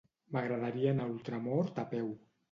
M'agradaria 0.35 0.93
anar 0.95 1.05
a 1.09 1.11
Ultramort 1.17 1.83
a 1.83 1.85
peu. 1.93 2.09